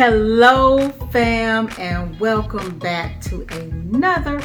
[0.00, 4.40] Hello, fam, and welcome back to another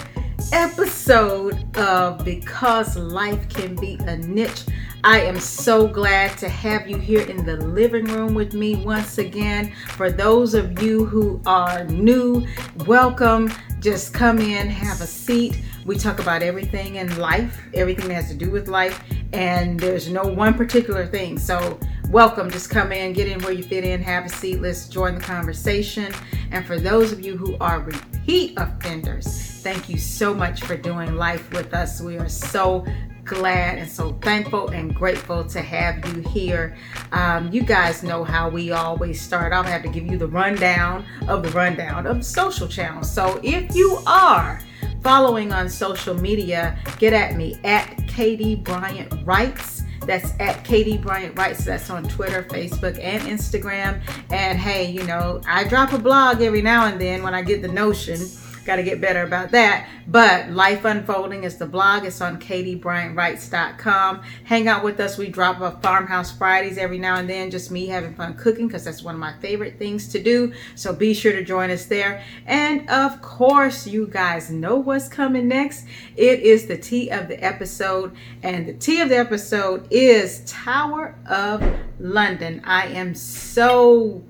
[0.52, 4.64] episode of Because Life Can Be a Niche.
[5.04, 9.20] I am so glad to have you here in the living room with me once
[9.20, 9.72] again.
[9.90, 12.48] For those of you who are new,
[12.88, 13.54] welcome.
[13.80, 15.62] Just come in, have a seat.
[15.86, 20.10] We talk about everything in life, everything that has to do with life, and there's
[20.10, 21.38] no one particular thing.
[21.38, 21.80] So,
[22.14, 22.48] welcome.
[22.52, 24.62] Just come in, get in where you fit in, have a seat.
[24.62, 26.14] Let's join the conversation.
[26.52, 29.26] And for those of you who are repeat offenders,
[29.64, 32.02] thank you so much for doing life with us.
[32.02, 32.86] We are so
[33.24, 36.78] glad and so thankful and grateful to have you here.
[37.14, 39.52] Um, you guys know how we always start.
[39.52, 43.12] I'll have to give you the rundown of the rundown of the social channels.
[43.12, 44.62] So if you are
[45.02, 49.83] following on social media, get at me at Katie Bryant Writes.
[50.06, 51.66] That's at Katie Bryant Writes.
[51.66, 54.02] That's on Twitter, Facebook, and Instagram.
[54.32, 57.62] And hey, you know, I drop a blog every now and then when I get
[57.62, 58.20] the notion
[58.66, 59.90] Got to get better about that.
[60.08, 62.06] But Life Unfolding is the blog.
[62.06, 64.22] It's on katiebryantwrites.com.
[64.46, 65.18] Hang out with us.
[65.18, 67.52] We drop a Farmhouse Fridays every now and then.
[67.52, 70.54] Just me having fun cooking because that's one of my favorite things to do.
[70.76, 72.24] So be sure to join us there.
[72.46, 75.86] And of course, you guys know what's coming next.
[76.16, 78.16] It is the tea of the episode.
[78.44, 81.62] And the tea of the episode is Tower of
[82.00, 82.62] London.
[82.64, 84.24] I am so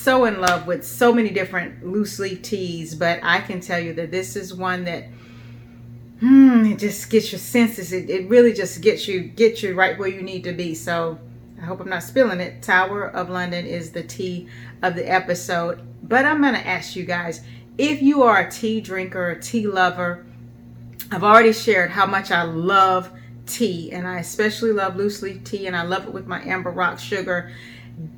[0.00, 3.92] so in love with so many different loose leaf teas, but I can tell you
[3.94, 5.04] that this is one that
[6.20, 7.92] hmm, it just gets your senses.
[7.92, 10.74] It, it really just gets you get you right where you need to be.
[10.74, 11.18] So
[11.60, 12.62] I hope I'm not spilling it.
[12.62, 14.48] Tower of London is the tea
[14.82, 15.82] of the episode.
[16.02, 17.42] But I'm gonna ask you guys,
[17.76, 20.24] if you are a tea drinker, a tea lover,
[21.10, 23.10] I've already shared how much I love
[23.44, 26.70] tea and I especially love loose leaf tea and I love it with my amber
[26.70, 27.52] rock sugar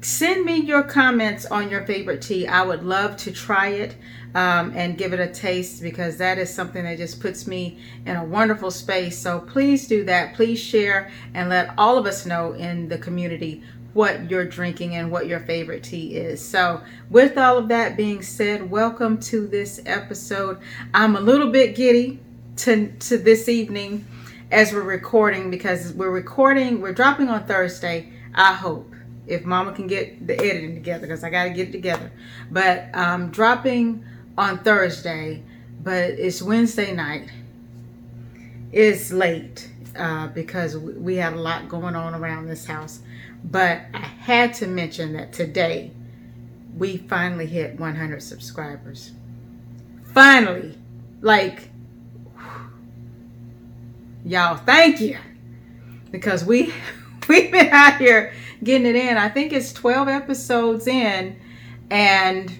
[0.00, 2.46] send me your comments on your favorite tea.
[2.46, 3.96] I would love to try it
[4.34, 8.16] um, and give it a taste because that is something that just puts me in
[8.16, 9.18] a wonderful space.
[9.18, 10.34] So please do that.
[10.34, 13.62] Please share and let all of us know in the community
[13.92, 16.42] what you're drinking and what your favorite tea is.
[16.42, 20.58] So, with all of that being said, welcome to this episode.
[20.94, 22.18] I'm a little bit giddy
[22.56, 24.06] to, to this evening
[24.50, 28.91] as we're recording because we're recording, we're dropping on Thursday, I hope
[29.32, 32.10] if mama can get the editing together because I got to get it together.
[32.50, 34.04] But I'm dropping
[34.36, 35.42] on Thursday,
[35.82, 37.30] but it's Wednesday night.
[38.72, 43.00] It's late uh, because we had a lot going on around this house.
[43.44, 45.90] But I had to mention that today
[46.76, 49.12] we finally hit 100 subscribers.
[50.14, 50.78] Finally.
[51.20, 51.70] Like,
[54.24, 55.18] y'all, thank you.
[56.10, 56.72] Because we,
[57.28, 59.16] we've been out here getting it in.
[59.16, 61.38] I think it's 12 episodes in
[61.90, 62.58] and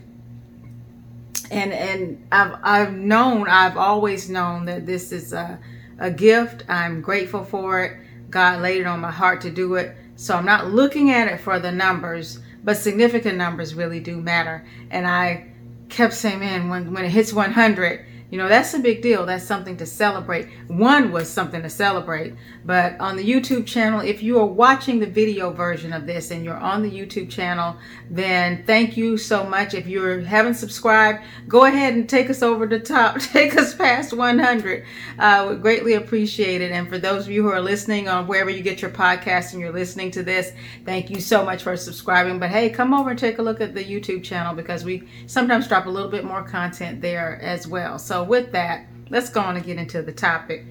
[1.50, 5.58] and and I've I've known, I've always known that this is a
[5.98, 6.64] a gift.
[6.68, 7.96] I'm grateful for it.
[8.30, 9.96] God laid it on my heart to do it.
[10.16, 14.66] So I'm not looking at it for the numbers, but significant numbers really do matter.
[14.90, 15.46] And I
[15.88, 19.26] kept saying, man, when when it hits 100, you know, that's a big deal.
[19.26, 20.48] That's something to celebrate.
[20.66, 22.32] One was something to celebrate.
[22.64, 26.42] But on the YouTube channel, if you are watching the video version of this and
[26.42, 27.76] you're on the YouTube channel,
[28.08, 29.74] then thank you so much.
[29.74, 33.20] If you haven't subscribed, go ahead and take us over the top.
[33.20, 34.84] Take us past 100.
[35.18, 36.72] Uh, we greatly appreciate it.
[36.72, 39.60] And for those of you who are listening on wherever you get your podcast and
[39.60, 40.52] you're listening to this,
[40.86, 42.38] thank you so much for subscribing.
[42.38, 45.68] But hey, come over and take a look at the YouTube channel because we sometimes
[45.68, 47.98] drop a little bit more content there as well.
[47.98, 50.64] So with that, let's go on and get into the topic.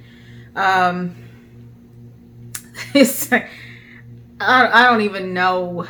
[0.56, 1.16] Um,
[2.94, 3.47] it's, I,
[4.39, 5.88] I don't even know.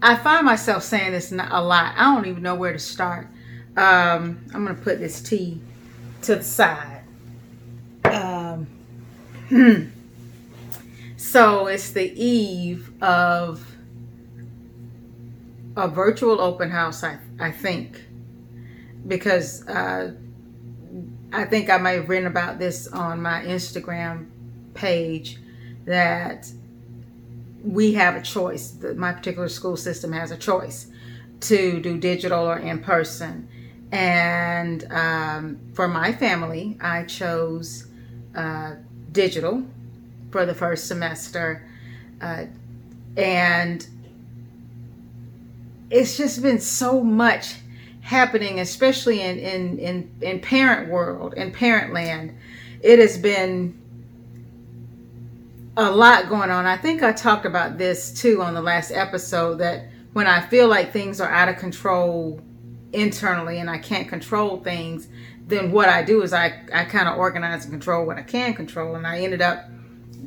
[0.00, 1.94] I find myself saying this a lot.
[1.96, 3.28] I don't even know where to start.
[3.76, 5.60] Um, I'm going to put this tea
[6.22, 7.02] to the side.
[8.04, 8.66] Um,
[11.16, 13.72] so it's the eve of
[15.76, 18.02] a virtual open house, I, I think
[19.06, 20.14] because uh,
[21.32, 24.28] I think I might have written about this on my Instagram
[24.74, 25.38] page
[25.84, 26.50] that
[27.64, 28.76] we have a choice.
[28.96, 30.88] My particular school system has a choice
[31.40, 33.48] to do digital or in person.
[33.90, 37.86] And um, for my family, I chose
[38.34, 38.76] uh,
[39.10, 39.64] digital
[40.30, 41.68] for the first semester.
[42.20, 42.46] Uh,
[43.16, 43.86] and
[45.90, 47.56] it's just been so much
[48.02, 52.36] happening, especially in, in, in, in parent world, in parent land.
[52.82, 53.80] It has been
[55.76, 56.66] a lot going on.
[56.66, 60.68] I think I talked about this too on the last episode that when I feel
[60.68, 62.40] like things are out of control
[62.92, 65.08] internally and I can't control things,
[65.46, 68.52] then what I do is I, I kind of organize and control what I can
[68.52, 68.96] control.
[68.96, 69.64] And I ended up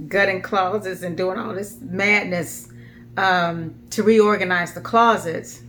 [0.08, 2.70] gutting closets and doing all this madness
[3.18, 5.62] um, to reorganize the closets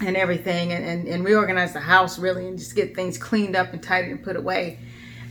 [0.00, 3.72] and everything and, and, and, reorganize the house really and just get things cleaned up
[3.72, 4.78] and tidied and put away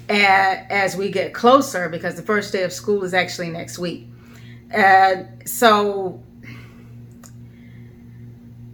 [0.09, 4.07] and, as we get closer because the first day of school is actually next week.
[4.71, 6.21] And so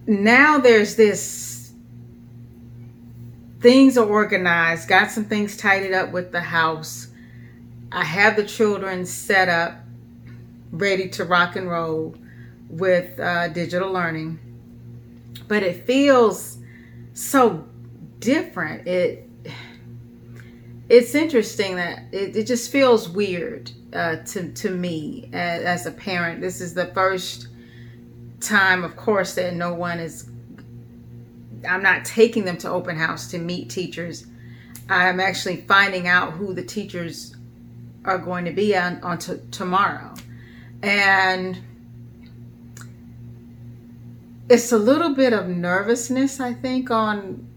[0.08, 1.74] now there's this
[3.60, 7.08] things are organized, got some things tidied up with the house.
[7.92, 9.80] I have the children set up,
[10.72, 12.16] ready to rock and roll
[12.70, 14.40] with uh, digital learning,
[15.48, 16.58] but it feels
[17.14, 17.68] so
[18.20, 18.88] different.
[18.88, 19.30] It
[20.88, 25.92] it's interesting that it, it just feels weird uh, to to me as, as a
[25.92, 26.42] parent.
[26.42, 27.48] This is the first
[28.40, 30.30] time, of course, that no one is.
[31.68, 34.28] I'm not taking them to open house to meet teachers.
[34.88, 37.36] I'm actually finding out who the teachers
[38.04, 40.14] are going to be on, on tomorrow.
[40.84, 41.60] And
[44.50, 47.48] it's a little bit of nervousness, I think, on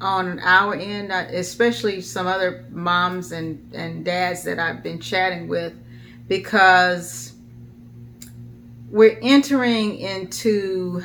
[0.00, 5.46] on our end, uh, especially some other moms and, and dads that I've been chatting
[5.46, 5.74] with,
[6.26, 7.34] because
[8.88, 11.02] we're entering into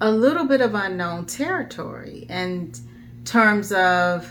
[0.00, 2.72] a little bit of unknown territory in
[3.24, 4.30] terms of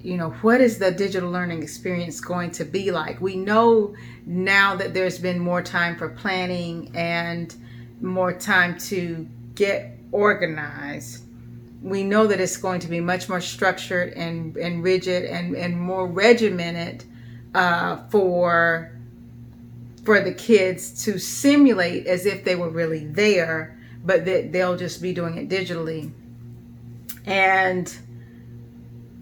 [0.00, 3.20] you know what is the digital learning experience going to be like?
[3.20, 7.54] We know now that there's been more time for planning and
[8.00, 11.24] more time to get organized
[11.82, 15.78] we know that it's going to be much more structured and, and rigid and, and
[15.80, 17.04] more regimented
[17.54, 18.92] uh, for
[20.04, 25.02] for the kids to simulate as if they were really there, but that they'll just
[25.02, 26.10] be doing it digitally.
[27.26, 27.94] And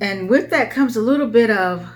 [0.01, 1.89] and with that comes a little bit of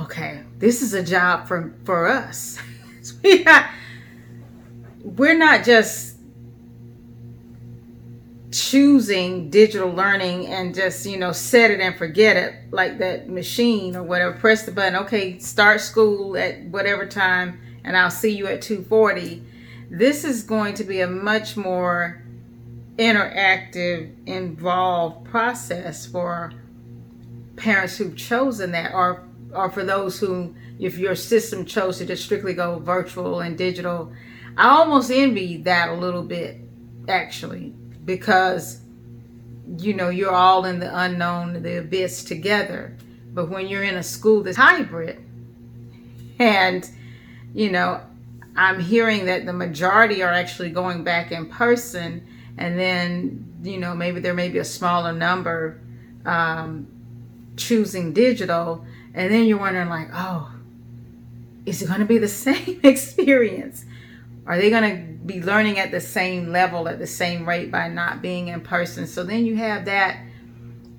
[0.00, 2.58] okay, this is a job for for us.
[5.02, 6.16] we're not just
[8.50, 13.94] choosing digital learning and just you know set it and forget it like that machine
[13.94, 14.32] or whatever.
[14.32, 14.96] Press the button.
[14.96, 19.42] Okay start school at whatever time and i'll see you at 240
[19.90, 22.22] this is going to be a much more
[22.98, 26.52] interactive involved process for
[27.56, 29.24] parents who've chosen that or
[29.54, 34.12] or for those who if your system chose to just strictly go virtual and digital
[34.58, 36.60] i almost envy that a little bit
[37.08, 37.72] actually
[38.04, 38.80] because
[39.78, 42.96] you know you're all in the unknown the abyss together.
[43.34, 45.22] But when you're in a school that's hybrid
[46.38, 46.88] and
[47.54, 48.00] you know
[48.56, 52.26] i'm hearing that the majority are actually going back in person
[52.56, 55.80] and then you know maybe there may be a smaller number
[56.24, 56.86] um,
[57.56, 58.84] choosing digital
[59.14, 60.52] and then you're wondering like oh
[61.66, 63.84] is it going to be the same experience
[64.48, 67.88] are they going to be learning at the same level, at the same rate by
[67.88, 69.06] not being in person?
[69.06, 70.24] So then you have that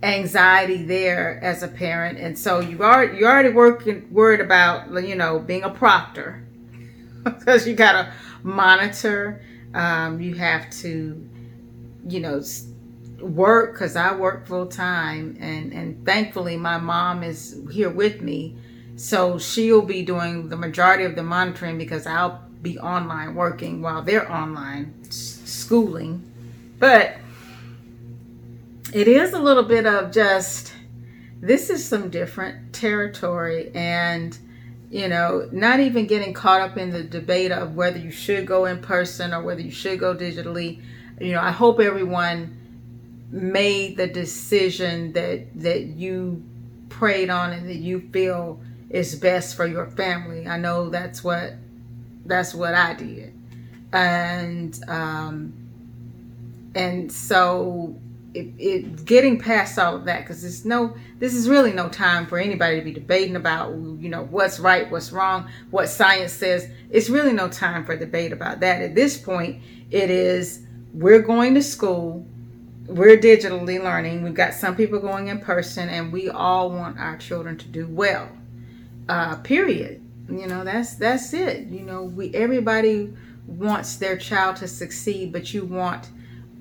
[0.04, 2.20] anxiety there as a parent.
[2.20, 6.46] And so you are you're already working worried about, you know, being a proctor
[7.24, 8.14] because you got to
[8.44, 9.42] monitor.
[9.74, 11.30] Um, you have to,
[12.08, 12.42] you know,
[13.20, 18.58] work because I work full time, and and thankfully my mom is here with me,
[18.96, 24.02] so she'll be doing the majority of the monitoring because I'll be online working while
[24.02, 26.24] they're online schooling.
[26.80, 27.18] But
[28.94, 30.74] it is a little bit of just
[31.42, 34.38] this is some different territory and
[34.90, 38.66] you know not even getting caught up in the debate of whether you should go
[38.66, 40.82] in person or whether you should go digitally
[41.22, 42.58] you know i hope everyone
[43.32, 46.44] made the decision that that you
[46.90, 51.54] prayed on and that you feel is best for your family i know that's what
[52.30, 53.34] that's what I did.
[53.92, 55.54] And um,
[56.76, 57.96] and so
[58.34, 62.28] it, it getting past all of that because there's no this is really no time
[62.28, 66.70] for anybody to be debating about you know what's right what's wrong what science says.
[66.92, 68.82] It's really no time for debate about that.
[68.82, 72.26] At this point it is we're going to school
[72.88, 77.18] we're digitally learning we've got some people going in person and we all want our
[77.18, 78.28] children to do well
[79.08, 81.68] uh, period you know that's that's it.
[81.68, 83.14] You know we everybody
[83.48, 86.10] wants their child to succeed but you want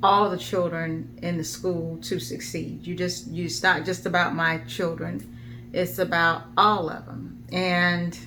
[0.03, 2.87] all the children in the school to succeed.
[2.87, 5.37] You just you it's not just about my children.
[5.73, 8.19] It's about all of them and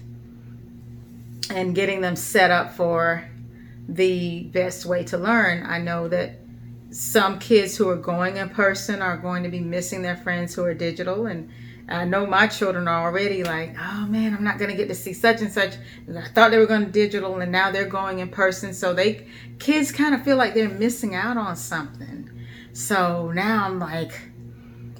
[1.50, 3.28] and getting them set up for
[3.88, 5.66] the best way to learn.
[5.66, 6.38] I know that
[6.92, 10.64] some kids who are going in person are going to be missing their friends who
[10.64, 11.50] are digital and
[11.92, 14.96] I know my children are already like, oh man, I'm not going to get to
[14.96, 15.76] see such and such.
[16.16, 18.74] I thought they were going to digital and now they're going in person.
[18.74, 19.28] So they
[19.60, 22.30] kids kind of feel like they're missing out on something.
[22.74, 24.14] So now I'm like,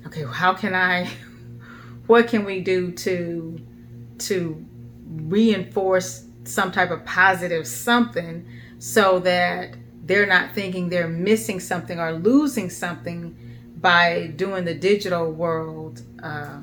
[0.08, 1.10] okay, how can I
[2.08, 3.60] what can we do to
[4.20, 4.66] to
[5.08, 8.46] reinforce some type of positive something
[8.80, 13.38] so that they're not thinking they're missing something or losing something
[13.78, 16.62] by doing the digital world uh,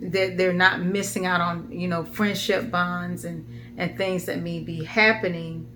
[0.00, 3.46] that they're not missing out on you know friendship bonds and
[3.76, 5.70] and things that may be happening.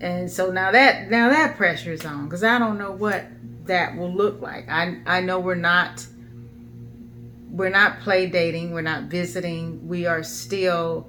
[0.00, 3.26] And so now that now that pressure is on because i don't know what
[3.66, 4.68] that will look like.
[4.68, 6.06] I i know we're not
[7.50, 9.86] we're not play dating we're not visiting.
[9.86, 11.08] We are still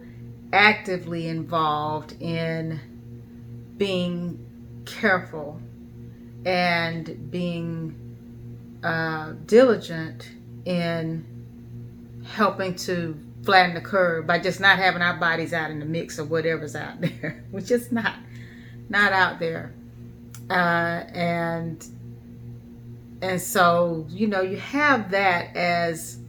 [0.52, 2.80] actively involved in
[3.78, 5.60] being careful
[6.46, 10.30] and being uh, diligent
[10.66, 11.26] in
[12.24, 16.18] helping to flatten the curve by just not having our bodies out in the mix
[16.18, 18.16] of whatever's out there, which is not
[18.90, 19.74] not out there.
[20.50, 21.86] Uh, and
[23.22, 26.20] and so you know you have that as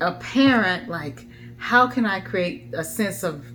[0.00, 1.24] a parent like
[1.56, 3.46] how can I create a sense of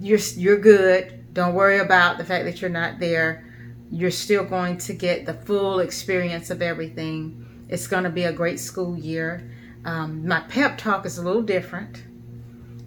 [0.00, 1.34] you're you're good.
[1.34, 3.44] Don't worry about the fact that you're not there.
[3.90, 7.66] You're still going to get the full experience of everything.
[7.68, 9.50] It's going to be a great school year.
[9.84, 12.02] Um, my pep talk is a little different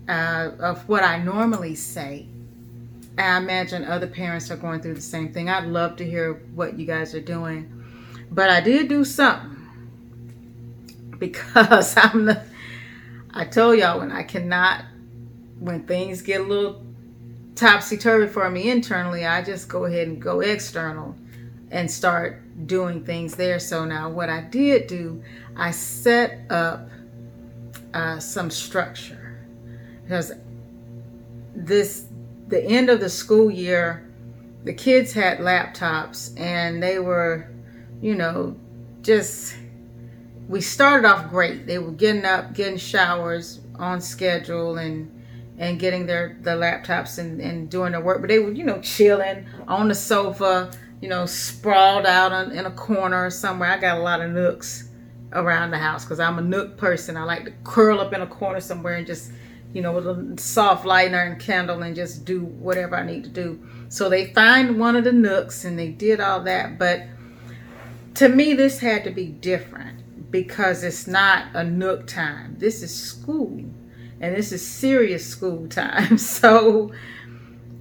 [0.07, 2.27] uh, of what I normally say.
[3.17, 5.49] I imagine other parents are going through the same thing.
[5.49, 7.83] I'd love to hear what you guys are doing,
[8.31, 9.57] but I did do something
[11.19, 12.43] because I'm the
[13.33, 14.83] I told y'all when I cannot,
[15.59, 16.83] when things get a little
[17.55, 21.15] topsy turvy for me internally, I just go ahead and go external
[21.69, 23.57] and start doing things there.
[23.59, 25.23] So now, what I did do,
[25.55, 26.89] I set up
[27.93, 29.39] uh, some structure
[30.03, 30.31] because
[31.55, 32.05] this
[32.47, 34.09] the end of the school year,
[34.63, 37.49] the kids had laptops and they were,
[38.01, 38.55] you know,
[39.01, 39.55] just
[40.47, 41.65] we started off great.
[41.65, 45.09] They were getting up, getting showers on schedule, and
[45.57, 48.21] and getting their the laptops and, and doing their work.
[48.21, 52.65] But they were, you know, chilling on the sofa, you know, sprawled out on, in
[52.65, 53.71] a corner somewhere.
[53.71, 54.89] I got a lot of nooks
[55.33, 57.17] around the house because I'm a nook person.
[57.17, 59.31] I like to curl up in a corner somewhere and just,
[59.73, 63.29] you know, with a soft lighter and candle and just do whatever I need to
[63.29, 63.59] do.
[63.89, 66.77] So they find one of the nooks and they did all that.
[66.77, 67.03] But
[68.15, 72.55] to me, this had to be different because it's not a nook time.
[72.57, 73.63] This is school,
[74.19, 76.17] and this is serious school time.
[76.41, 76.91] So,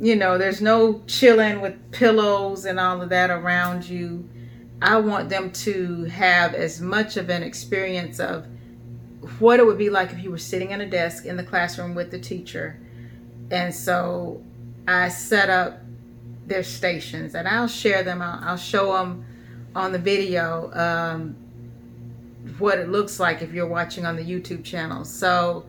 [0.00, 4.28] you know, there's no chilling with pillows and all of that around you.
[4.82, 8.46] I want them to have as much of an experience of
[9.38, 11.94] what it would be like if you were sitting at a desk in the classroom
[11.94, 12.80] with the teacher.
[13.50, 14.42] And so
[14.88, 15.80] I set up
[16.46, 18.22] their stations and I'll share them.
[18.22, 19.24] I'll, I'll show them
[19.74, 20.72] on the video.
[20.72, 21.36] Um,
[22.58, 25.04] what it looks like if you're watching on the YouTube channel.
[25.04, 25.66] So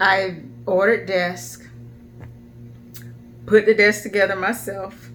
[0.00, 1.68] I ordered desk,
[3.46, 5.05] put the desk together myself,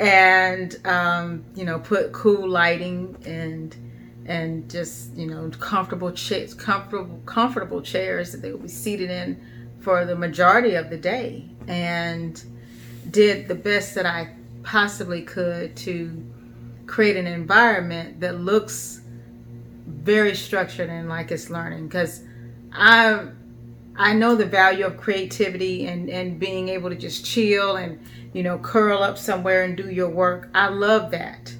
[0.00, 3.76] and um, you know put cool lighting and
[4.24, 9.40] and just you know comfortable chairs, comfortable comfortable chairs that they will be seated in
[9.80, 12.42] for the majority of the day, and
[13.10, 16.26] did the best that I possibly could to
[16.86, 19.02] create an environment that looks
[19.86, 21.88] very structured and like it's learning.
[21.88, 22.22] Because
[22.72, 23.28] I
[23.96, 28.00] I know the value of creativity and and being able to just chill and
[28.32, 30.48] you know curl up somewhere and do your work.
[30.54, 31.54] I love that.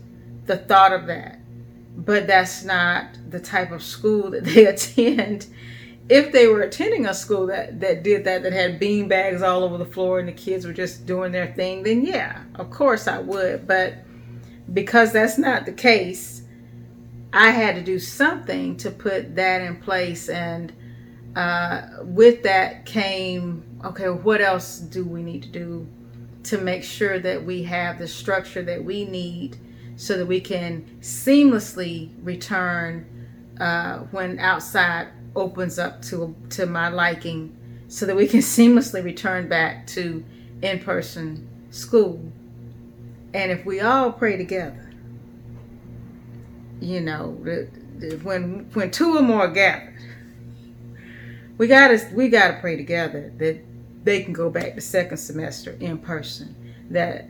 [0.47, 1.41] The thought of that.
[1.97, 5.47] But that's not the type of school that they attend.
[6.09, 9.63] If they were attending a school that that did that that had bean bags all
[9.65, 13.07] over the floor and the kids were just doing their thing, then yeah, of course
[13.07, 13.95] I would, but
[14.73, 16.43] because that's not the case,
[17.33, 20.29] I had to do something to put that in place.
[20.29, 20.73] And
[21.37, 25.87] uh, with that came, okay, what else do we need to do
[26.45, 29.57] to make sure that we have the structure that we need
[29.97, 33.07] so that we can seamlessly return
[33.61, 37.55] uh, when outside opens up to, to my liking
[37.89, 40.25] so that we can seamlessly return back to
[40.63, 42.21] in-person school.
[43.33, 44.91] And if we all pray together,
[46.81, 47.37] you know,
[48.23, 49.90] when when two or more gathered,
[51.61, 53.61] we gotta we gotta pray together that
[54.03, 56.57] they can go back the second semester in person.
[56.89, 57.29] that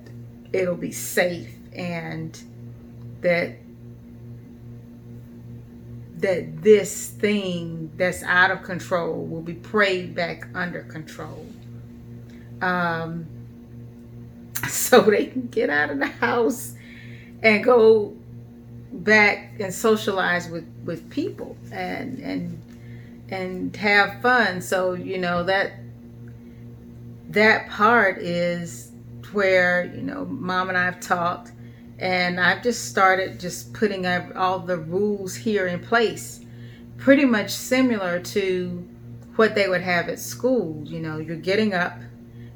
[0.53, 2.41] it'll be safe and
[3.23, 3.57] that
[6.19, 11.45] that this thing that's out of control will be prayed back under control.
[12.63, 13.27] Um,
[14.69, 16.75] so they can get out of the house
[17.43, 18.15] and go
[18.93, 22.63] back and socialize with with people and and
[23.31, 24.61] and have fun.
[24.61, 25.73] So you know that
[27.31, 28.93] that part is
[29.33, 31.53] where you know mom and i've talked
[32.01, 36.41] and i've just started just putting all the rules here in place
[36.97, 38.87] pretty much similar to
[39.37, 40.83] what they would have at school.
[40.85, 41.99] You know you're getting up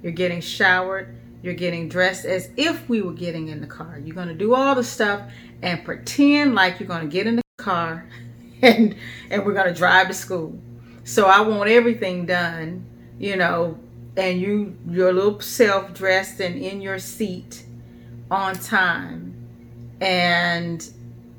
[0.02, 4.00] you're getting showered you're getting dressed as if we were getting in the car.
[4.02, 7.36] You're going to do all the stuff and pretend like you're going to get in
[7.36, 8.08] the car
[8.64, 8.96] and
[9.30, 10.58] and we're going to drive to school.
[11.04, 12.86] So I want everything done,
[13.18, 13.78] you know,
[14.16, 17.64] and you your little self dressed and in your seat
[18.30, 19.32] on time.
[20.00, 20.88] And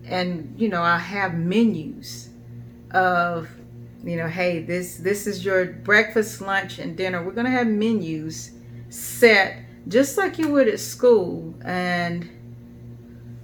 [0.06, 2.30] and you know, I have menus
[2.92, 3.50] of
[4.04, 7.24] you know, hey, this this is your breakfast, lunch and dinner.
[7.24, 8.52] We're going to have menus
[8.90, 12.30] set just like you would at school and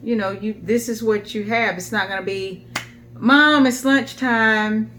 [0.03, 2.65] you know you this is what you have it's not going to be
[3.15, 4.89] mom it's lunchtime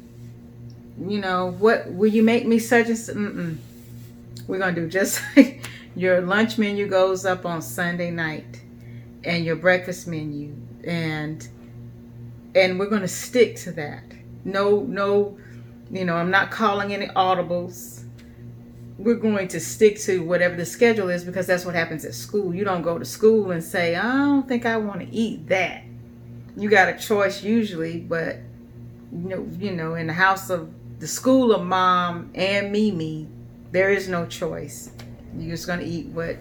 [1.07, 3.57] you know what will you make me such and Mm-mm.
[4.47, 8.63] we're going to do just like your lunch menu goes up on sunday night
[9.25, 10.55] and your breakfast menu
[10.85, 11.49] and
[12.55, 14.05] and we're going to stick to that
[14.45, 15.37] no no
[15.91, 18.03] you know i'm not calling any audibles
[18.99, 22.55] we're going to stick to whatever the schedule is because that's what happens at school.
[22.55, 25.83] You don't go to school and say, I don't think I want to eat that.
[26.57, 28.37] You got a choice usually, but
[29.13, 33.29] you know, you know, in the house of the school of mom and Mimi,
[33.71, 34.91] there is no choice.
[35.37, 36.37] You're just gonna eat what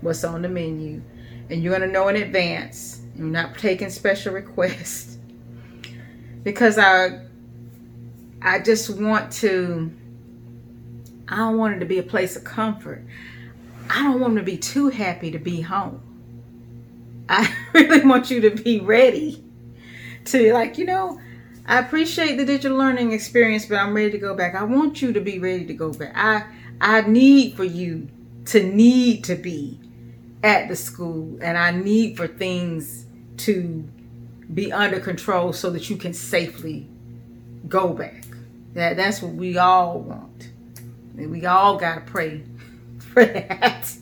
[0.00, 1.02] what's on the menu.
[1.50, 3.02] And you're gonna know in advance.
[3.16, 5.18] You're not taking special requests.
[6.42, 7.22] because I
[8.42, 9.92] I just want to
[11.28, 13.04] I don't want it to be a place of comfort.
[13.88, 16.00] I don't want to be too happy to be home.
[17.28, 19.43] I really want you to be ready
[20.26, 21.20] to, like, you know,
[21.66, 24.54] I appreciate the digital learning experience, but I'm ready to go back.
[24.54, 26.12] I want you to be ready to go back.
[26.14, 26.44] I
[26.80, 28.08] I need for you
[28.46, 29.78] to need to be
[30.42, 33.06] at the school, and I need for things
[33.38, 33.88] to
[34.52, 36.86] be under control so that you can safely
[37.66, 38.26] go back.
[38.74, 40.50] That that's what we all want.
[41.16, 42.44] And we all got to pray
[42.98, 43.96] for that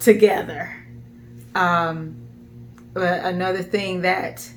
[0.00, 0.74] together.
[1.54, 2.16] Um,
[2.92, 4.50] but another thing that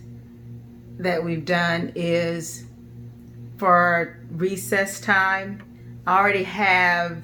[0.99, 2.65] that we've done is
[3.57, 5.63] for recess time,
[6.05, 7.23] I already have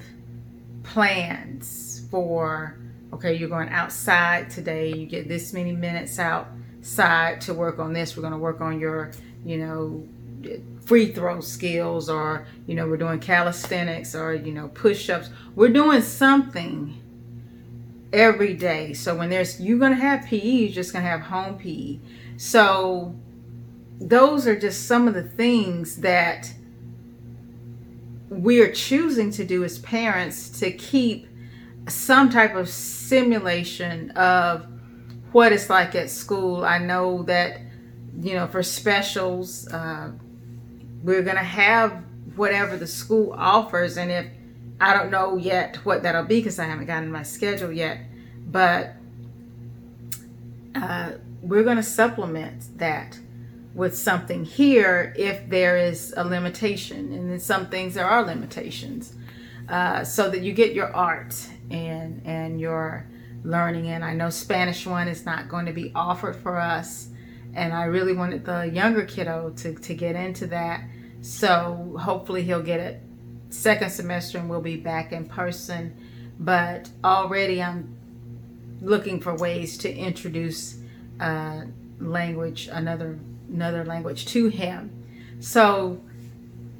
[0.82, 2.78] plans for
[3.12, 8.16] okay, you're going outside today, you get this many minutes outside to work on this.
[8.16, 9.12] We're going to work on your,
[9.44, 10.04] you know,
[10.84, 16.02] free throw skills or you know we're doing calisthenics or you know push-ups we're doing
[16.02, 16.94] something
[18.12, 21.98] every day so when there's you're gonna have pe you're just gonna have home pe
[22.36, 23.14] so
[24.00, 26.52] those are just some of the things that
[28.28, 31.28] we're choosing to do as parents to keep
[31.88, 34.66] some type of simulation of
[35.32, 37.60] what it's like at school i know that
[38.20, 40.10] you know for specials uh,
[41.04, 42.02] we're going to have
[42.34, 43.96] whatever the school offers.
[43.96, 44.26] And if
[44.80, 47.98] I don't know yet what that'll be because I haven't gotten my schedule yet,
[48.46, 48.94] but
[50.74, 53.18] uh, we're going to supplement that
[53.74, 57.12] with something here if there is a limitation.
[57.12, 59.14] And in some things, there are limitations.
[59.68, 61.34] Uh, so that you get your art
[61.70, 63.06] and and your
[63.44, 67.08] learning and I know Spanish one is not going to be offered for us
[67.54, 70.84] and I really wanted the younger kiddo to, to get into that
[71.22, 73.00] so hopefully he'll get it
[73.54, 75.96] second semester and we'll be back in person.
[76.38, 77.96] But already I'm
[78.82, 80.78] looking for ways to introduce
[81.20, 81.62] uh,
[82.00, 83.18] language, another
[83.54, 84.90] another language to him.
[85.40, 86.00] So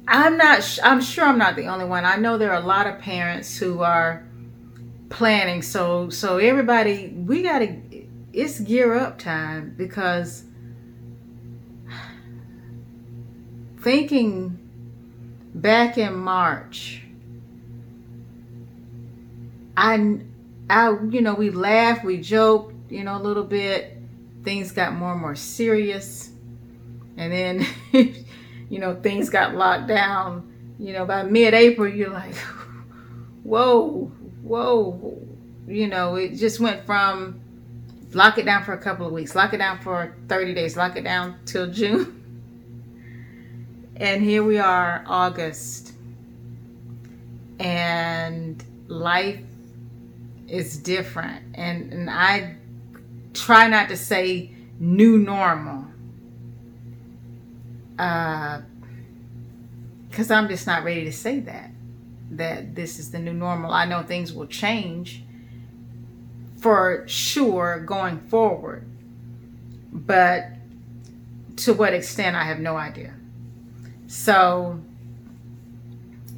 [0.07, 0.63] I'm not.
[0.63, 2.05] Sh- I'm sure I'm not the only one.
[2.05, 4.27] I know there are a lot of parents who are
[5.09, 5.61] planning.
[5.61, 7.77] So so everybody, we gotta.
[8.33, 10.43] It's gear up time because
[13.79, 14.59] thinking
[15.53, 17.03] back in March,
[19.77, 20.19] I,
[20.69, 23.97] I, you know, we laughed, we joked, you know, a little bit.
[24.43, 26.31] Things got more and more serious,
[27.17, 27.67] and then,
[28.69, 30.51] you know, things got locked down.
[30.77, 32.35] You know, by mid-April, you're like,
[33.43, 34.11] whoa,
[34.43, 35.21] whoa,
[35.67, 37.39] you know, it just went from
[38.15, 40.95] lock it down for a couple of weeks, lock it down for 30 days, lock
[40.95, 42.21] it down till June.
[43.97, 45.93] And here we are, August.
[47.59, 49.39] And life
[50.49, 51.55] is different.
[51.55, 52.57] And, and I
[53.33, 55.74] try not to say new normal.
[57.97, 58.61] Uh,
[60.09, 61.71] because I'm just not ready to say that
[62.31, 63.71] that this is the new normal.
[63.71, 65.23] I know things will change
[66.57, 68.87] for sure going forward,
[69.91, 70.45] but
[71.57, 73.13] to what extent I have no idea.
[74.07, 74.79] So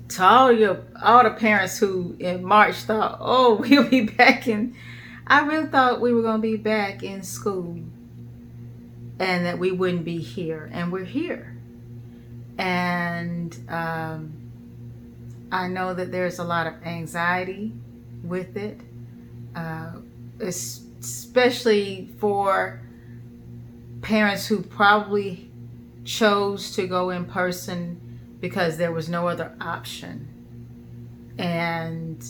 [0.10, 4.76] to all your all the parents who in March thought, oh, we'll be back in
[5.26, 7.80] I really thought we were gonna be back in school
[9.20, 10.70] and that we wouldn't be here.
[10.72, 11.58] And we're here.
[12.58, 14.34] And um,
[15.52, 17.74] I know that there's a lot of anxiety
[18.24, 18.80] with it,
[19.56, 19.92] uh,
[20.40, 22.82] especially for
[24.02, 25.52] parents who probably
[26.04, 28.00] chose to go in person
[28.40, 30.28] because there was no other option
[31.38, 32.26] and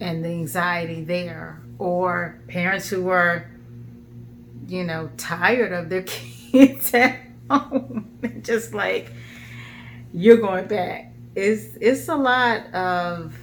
[0.00, 3.44] and the anxiety there or parents who were
[4.66, 6.02] you know tired of their
[6.54, 7.18] kids at
[7.50, 8.10] home.
[8.42, 9.12] Just like
[10.12, 11.12] you're going back.
[11.34, 13.34] It's it's a lot of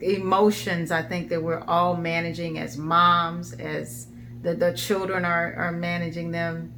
[0.00, 4.08] emotions I think that we're all managing as moms as
[4.42, 6.72] the, the children are, are managing them.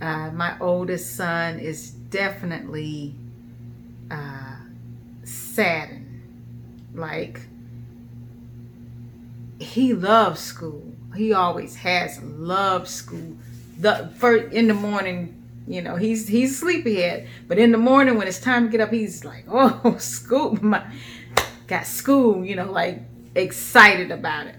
[0.00, 3.14] Uh, my oldest son is definitely
[4.10, 4.56] uh,
[5.24, 6.22] saddened.
[6.94, 7.40] Like
[9.58, 13.36] he loves school he always has loved school
[13.78, 17.28] the first in the morning you know, he's he's sleepyhead.
[17.48, 20.84] But in the morning when it's time to get up, he's like, oh, school, my,
[21.66, 23.02] got school, you know, like
[23.34, 24.56] excited about it.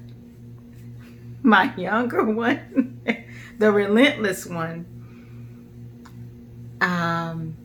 [1.44, 3.02] My younger one,
[3.58, 4.86] the relentless one,
[6.82, 7.56] um,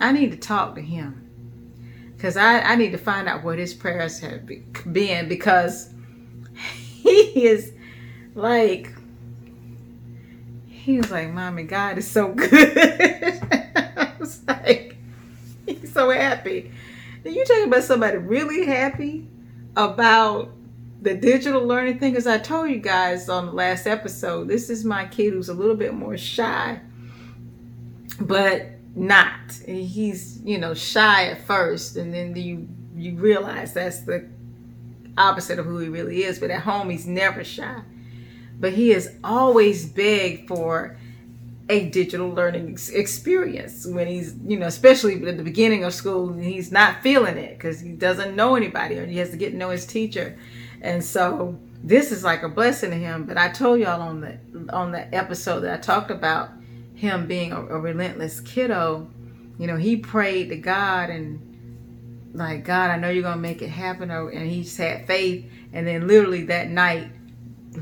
[0.00, 1.24] I need to talk to him
[2.16, 4.46] because I, I need to find out what his prayers have
[4.92, 5.94] been because
[7.02, 7.72] he is
[8.38, 8.94] like
[10.66, 12.78] he was like, Mommy, God is so good.
[12.78, 14.96] I was like,
[15.66, 16.72] he's so happy.
[17.24, 19.28] And you talking about somebody really happy
[19.76, 20.52] about
[21.02, 22.16] the digital learning thing?
[22.16, 25.54] As I told you guys on the last episode, this is my kid who's a
[25.54, 26.80] little bit more shy,
[28.20, 29.52] but not.
[29.66, 34.28] He's, you know, shy at first, and then you you realize that's the
[35.16, 36.38] opposite of who he really is.
[36.38, 37.82] But at home, he's never shy
[38.58, 40.96] but he has always begged for
[41.68, 46.32] a digital learning ex- experience when he's, you know, especially at the beginning of school,
[46.32, 49.56] he's not feeling it because he doesn't know anybody or he has to get to
[49.56, 50.38] know his teacher.
[50.80, 53.24] And so this is like a blessing to him.
[53.24, 54.38] But I told y'all on the
[54.72, 56.50] on the episode that I talked about
[56.94, 59.08] him being a, a relentless kiddo,
[59.58, 61.44] you know, he prayed to God and
[62.34, 65.50] like God, I know you're gonna make it happen, and he just had faith.
[65.72, 67.10] And then literally that night,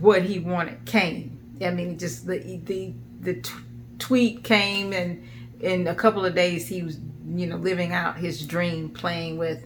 [0.00, 1.38] what he wanted came.
[1.64, 3.52] I mean, just the the the t-
[3.98, 5.26] tweet came, and
[5.60, 9.64] in a couple of days he was, you know, living out his dream, playing with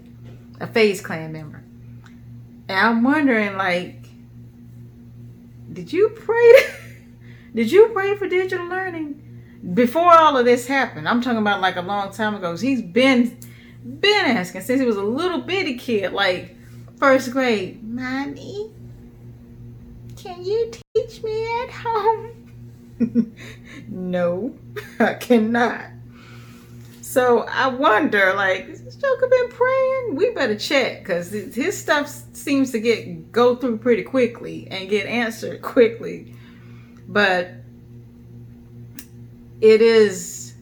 [0.60, 1.64] a FaZe Clan member.
[2.68, 4.04] And I'm wondering, like,
[5.72, 6.52] did you pray?
[6.52, 6.72] To,
[7.54, 9.16] did you pray for digital learning
[9.74, 11.08] before all of this happened?
[11.08, 12.56] I'm talking about like a long time ago.
[12.56, 13.36] He's been
[14.00, 16.56] been asking since he was a little bitty kid, like
[16.98, 18.70] first grade, mommy
[20.22, 22.52] can you teach me at home?
[23.88, 24.54] no,
[25.00, 25.86] I cannot.
[27.00, 30.14] So I wonder, like, has this Joker been praying?
[30.14, 35.06] We better check because his stuff seems to get go through pretty quickly and get
[35.06, 36.34] answered quickly.
[37.08, 37.50] But
[39.60, 40.54] it is,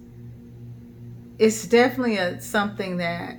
[1.38, 3.38] it's definitely a, something that,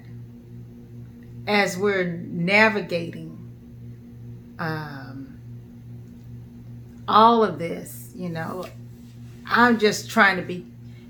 [1.48, 3.38] as we're navigating,
[4.60, 4.99] uh,
[7.10, 8.66] all of this, you know,
[9.48, 10.66] I'm just trying to be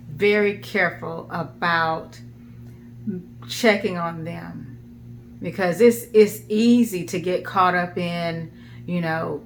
[0.09, 2.19] very careful about
[3.47, 4.77] checking on them
[5.41, 8.51] because it's it's easy to get caught up in,
[8.85, 9.43] you know,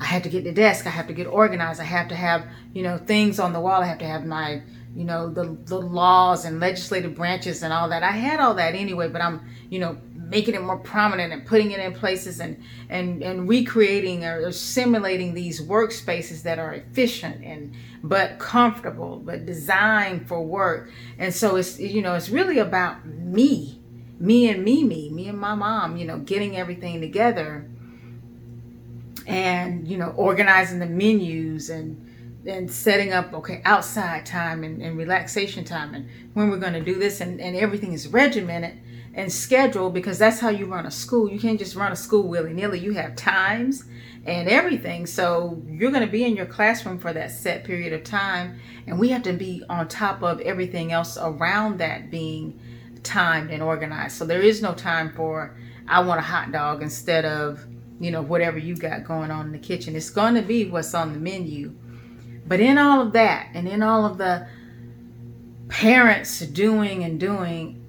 [0.00, 2.44] I have to get the desk, I have to get organized, I have to have,
[2.72, 4.62] you know, things on the wall, I have to have my,
[4.96, 8.02] you know, the the laws and legislative branches and all that.
[8.02, 9.96] I had all that anyway, but I'm, you know,
[10.34, 15.32] making it more prominent and putting it in places and and and recreating or, simulating
[15.32, 20.90] these workspaces that are efficient and but comfortable but designed for work.
[21.20, 23.80] And so it's you know it's really about me
[24.18, 27.68] me and me me me and my mom you know getting everything together
[29.26, 32.00] and you know organizing the menus and
[32.46, 36.80] and setting up okay outside time and, and relaxation time and when we're going to
[36.92, 38.78] do this and, and everything is regimented
[39.14, 41.30] and schedule because that's how you run a school.
[41.30, 42.80] You can't just run a school willy-nilly.
[42.80, 43.84] You have times
[44.26, 45.06] and everything.
[45.06, 48.98] So you're going to be in your classroom for that set period of time and
[48.98, 52.58] we have to be on top of everything else around that being
[53.02, 54.16] timed and organized.
[54.16, 57.62] So there is no time for i want a hot dog instead of
[58.00, 59.94] you know whatever you got going on in the kitchen.
[59.94, 61.74] It's going to be what's on the menu.
[62.46, 64.46] But in all of that, and in all of the
[65.68, 67.83] parents doing and doing,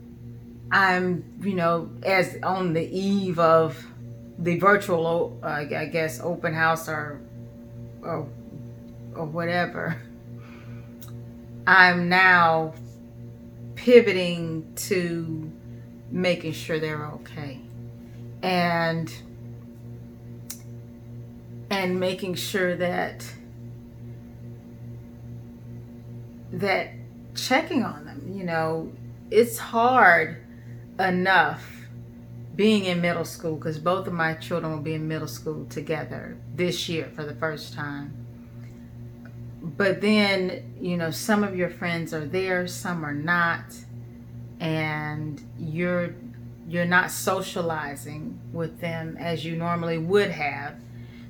[0.75, 3.81] I'm, you know, as on the eve of
[4.37, 7.21] the virtual, uh, I guess, open house or,
[8.01, 8.27] or,
[9.15, 9.95] or whatever.
[11.65, 12.73] I'm now
[13.75, 15.49] pivoting to
[16.11, 17.61] making sure they're okay,
[18.43, 19.11] and
[21.71, 23.25] and making sure that
[26.51, 26.91] that
[27.33, 28.91] checking on them, you know,
[29.31, 30.44] it's hard
[30.99, 31.63] enough
[32.55, 36.37] being in middle school because both of my children will be in middle school together
[36.55, 38.13] this year for the first time.
[39.61, 43.75] But then, you know, some of your friends are there, some are not,
[44.59, 46.13] and you're
[46.67, 50.75] you're not socializing with them as you normally would have.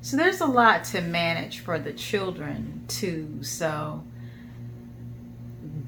[0.01, 3.39] So there's a lot to manage for the children too.
[3.41, 4.03] So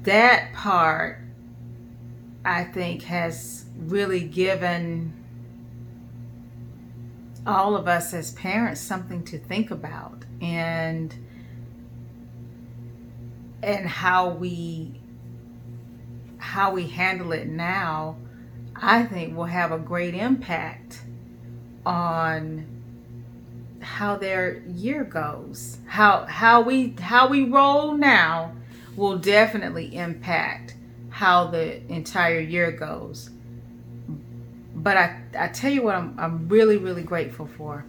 [0.02, 1.20] that part
[2.44, 5.12] I think has really given
[7.46, 11.14] all of us as parents something to think about and
[13.62, 15.00] and how we
[16.38, 18.16] how we handle it now
[18.76, 21.02] I think will have a great impact
[21.86, 22.66] on
[23.80, 28.52] how their year goes how how we how we roll now
[28.98, 30.74] will definitely impact
[31.08, 33.30] how the entire year goes.
[34.88, 37.84] But I, I tell you what, I'm, I'm really, really grateful for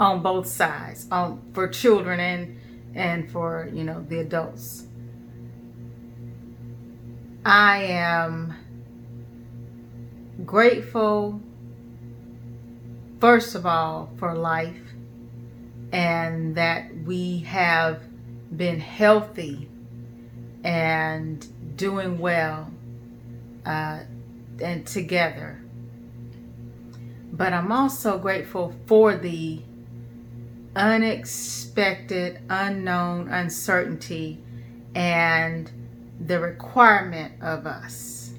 [0.00, 2.58] on both sides, on for children and
[2.96, 4.88] and for you know the adults.
[7.46, 8.54] I am
[10.44, 11.40] grateful,
[13.20, 14.82] first of all, for life
[15.92, 18.02] and that we have
[18.56, 19.68] been healthy
[20.64, 21.46] and
[21.76, 22.68] doing well
[23.64, 24.00] uh,
[24.60, 25.60] and together.
[27.32, 29.60] But I'm also grateful for the
[30.76, 34.42] unexpected, unknown uncertainty
[34.94, 35.70] and
[36.20, 38.34] the requirement of us,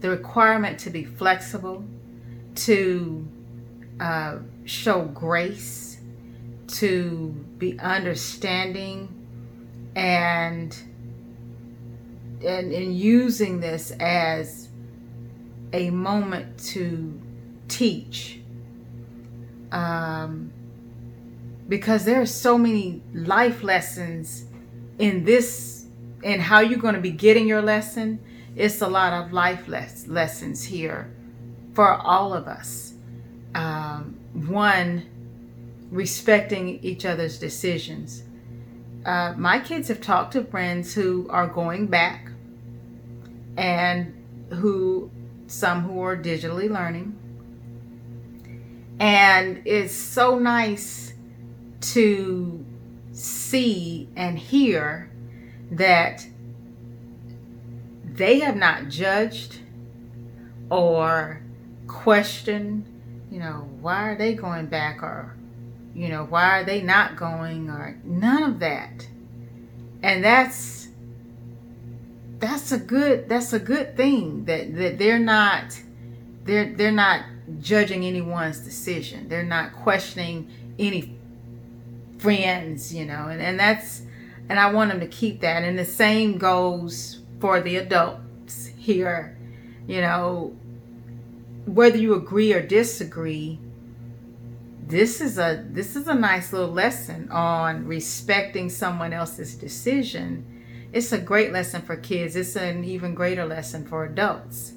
[0.00, 1.84] the requirement to be flexible,
[2.54, 3.26] to
[4.00, 5.98] uh, show grace,
[6.68, 9.12] to be understanding
[9.94, 10.76] and
[12.44, 14.65] and in using this as
[15.72, 17.20] a moment to
[17.68, 18.40] teach
[19.72, 20.52] um,
[21.68, 24.46] because there are so many life lessons
[24.98, 25.86] in this
[26.24, 28.18] and how you're going to be getting your lesson.
[28.54, 31.12] It's a lot of life les- lessons here
[31.74, 32.94] for all of us.
[33.54, 35.06] Um, one
[35.90, 38.22] respecting each other's decisions.
[39.04, 42.30] Uh, my kids have talked to friends who are going back
[43.56, 44.12] and
[44.50, 45.10] who
[45.46, 47.18] some who are digitally learning
[48.98, 51.12] and it's so nice
[51.80, 52.64] to
[53.12, 55.10] see and hear
[55.70, 56.26] that
[58.04, 59.60] they have not judged
[60.70, 61.42] or
[61.86, 62.84] questioned
[63.30, 65.36] you know why are they going back or
[65.96, 69.08] you know, why are they not going or none of that.
[70.02, 70.85] And that's
[72.38, 75.80] that's a good that's a good thing that that they're not
[76.44, 77.24] they're they're not
[77.60, 79.28] judging anyone's decision.
[79.28, 81.16] They're not questioning any
[82.18, 84.02] friends, you know, and, and that's
[84.48, 85.62] and I want them to keep that.
[85.62, 89.36] And the same goes for the adults here.
[89.86, 90.56] You know,
[91.66, 93.58] whether you agree or disagree,
[94.86, 100.55] this is a this is a nice little lesson on respecting someone else's decision
[100.96, 102.36] it's a great lesson for kids.
[102.36, 104.72] It's an even greater lesson for adults.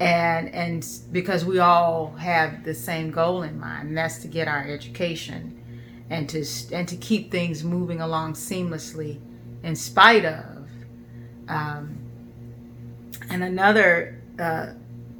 [0.00, 4.48] And and because we all have the same goal in mind and that's to get
[4.48, 5.62] our education
[6.10, 9.20] and to and to keep things moving along seamlessly
[9.62, 10.68] in spite of
[11.48, 11.96] um,
[13.30, 14.72] and another uh,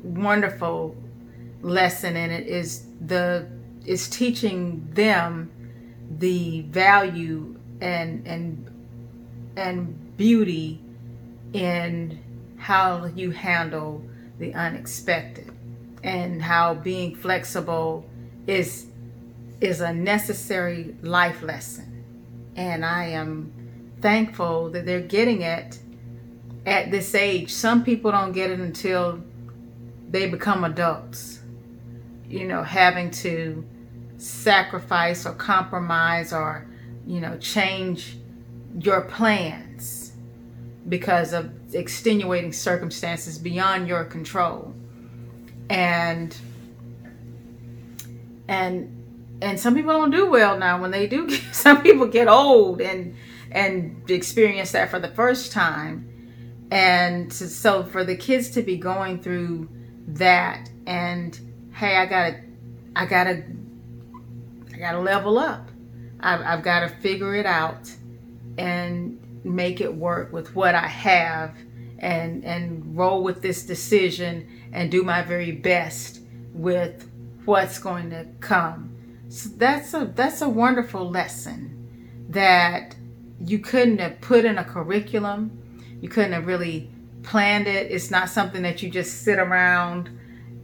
[0.03, 0.95] wonderful
[1.63, 3.49] lesson in it is the
[3.87, 5.51] it's teaching them
[6.19, 8.71] the value and and
[9.57, 10.81] and beauty
[11.53, 12.19] in
[12.57, 14.05] how you handle
[14.39, 15.53] the unexpected.
[16.03, 18.09] And how being flexible
[18.47, 18.87] is
[19.61, 22.05] is a necessary life lesson.
[22.55, 23.53] And i am
[24.01, 25.79] thankful that they're getting it
[26.67, 27.51] at this age.
[27.53, 29.23] Some people don't get it until
[30.11, 31.41] they become adults.
[32.29, 33.65] You know having to
[34.19, 36.67] sacrifice or compromise or
[37.07, 38.19] you know change
[38.79, 39.66] your plans
[40.89, 44.75] because of extenuating circumstances beyond your control.
[45.69, 46.37] And
[48.49, 48.93] and
[49.43, 53.17] and some people don't do well now when they do some people get old and
[53.51, 56.13] and experience that for the first time.
[56.71, 59.69] And so for the kids to be going through
[60.09, 61.39] that and
[61.73, 62.41] hey i gotta
[62.95, 63.43] i gotta
[64.73, 65.69] i gotta level up.
[66.21, 67.91] I've, I've got to figure it out.
[68.59, 71.57] And make it work with what i have
[71.99, 76.21] and and roll with this decision and do my very best
[76.53, 77.09] with
[77.45, 78.93] what's going to come.
[79.29, 81.73] So that's a that's a wonderful lesson
[82.29, 82.97] that
[83.41, 85.63] you couldn't have put in a curriculum.
[86.01, 86.91] You couldn't have really
[87.23, 87.91] planned it.
[87.91, 90.11] It's not something that you just sit around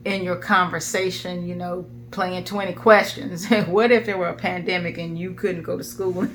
[0.05, 3.49] in your conversation, you know, playing 20 questions.
[3.67, 6.29] what if there were a pandemic and you couldn't go to school?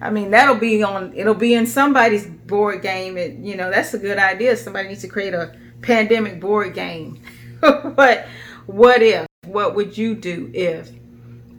[0.00, 3.18] I mean, that'll be on it'll be in somebody's board game.
[3.18, 4.56] It, you know, that's a good idea.
[4.56, 7.20] Somebody needs to create a pandemic board game.
[7.60, 8.26] but
[8.66, 9.26] what if?
[9.44, 10.90] What would you do if?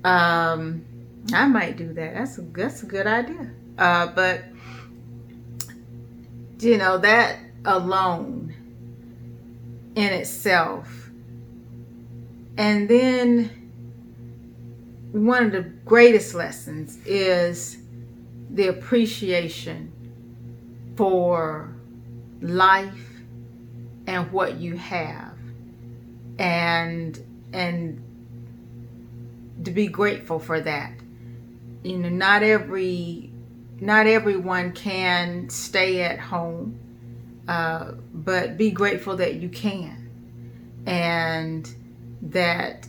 [0.04, 0.86] Um,
[1.34, 2.16] I might do that.
[2.16, 3.52] That's a that's a good idea.
[3.78, 4.44] Uh, but
[6.60, 8.56] you know that alone
[9.96, 11.12] in itself,
[12.58, 13.50] and then
[15.12, 17.81] one of the greatest lessons is
[18.54, 19.92] the appreciation
[20.96, 21.76] for
[22.42, 23.08] life
[24.08, 25.38] and what you have.
[26.38, 27.20] And
[27.54, 28.04] and
[29.64, 30.94] to be grateful for that.
[31.84, 33.32] You know not every
[33.80, 36.80] not everyone can stay at home
[37.48, 40.10] uh, but be grateful that you can.
[40.86, 41.70] And
[42.22, 42.88] that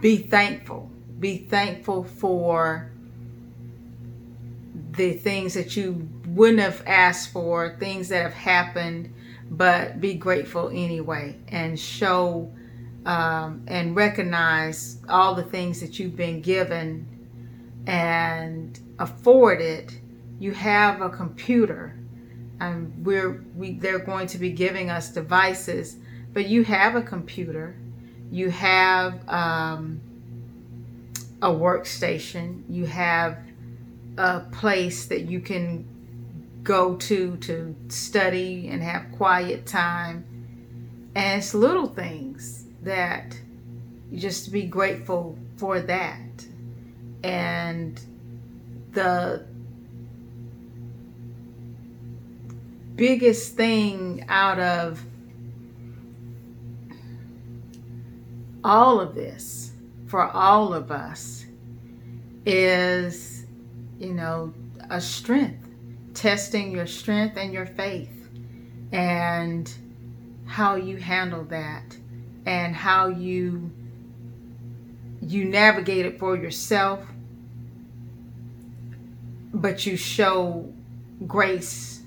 [0.00, 2.90] be thankful be thankful for
[4.92, 9.12] the things that you wouldn't have asked for, things that have happened,
[9.50, 12.52] but be grateful anyway and show
[13.04, 17.06] um, and recognize all the things that you've been given
[17.86, 19.92] and afforded.
[20.38, 21.98] You have a computer,
[22.60, 25.96] and we're we they're going to be giving us devices,
[26.32, 27.76] but you have a computer,
[28.30, 30.00] you have um,
[31.42, 33.38] a workstation, you have
[34.16, 35.86] a place that you can
[36.62, 40.24] go to to study and have quiet time.
[41.14, 43.38] And it's little things that
[44.10, 46.46] you just be grateful for that.
[47.22, 48.00] And
[48.92, 49.46] the
[52.96, 55.04] biggest thing out of
[58.64, 59.72] all of this
[60.06, 61.46] for all of us
[62.44, 63.46] is,
[63.98, 64.54] you know,
[64.90, 65.68] a strength,
[66.14, 68.28] testing your strength and your faith,
[68.92, 69.72] and
[70.46, 71.96] how you handle that,
[72.46, 73.70] and how you
[75.20, 77.00] you navigate it for yourself,
[79.52, 80.72] but you show
[81.26, 82.02] grace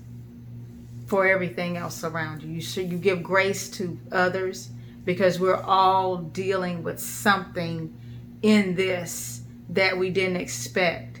[1.06, 2.50] for everything else around you.
[2.50, 4.70] You so you give grace to others
[5.04, 7.96] because we're all dealing with something
[8.42, 11.20] in this that we didn't expect.